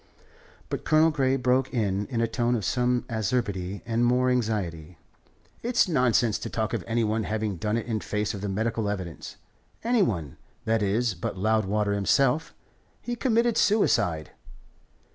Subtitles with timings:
[0.67, 4.97] But Colonel Grey broke in in a tone of some acerbity and more anxiety:
[5.61, 8.89] "It's nonsense to talk of any one having done it in face of the medical
[8.89, 9.35] evidence
[9.83, 12.51] any one, that is, but Loudwater himself.
[12.99, 14.31] He committed suicide."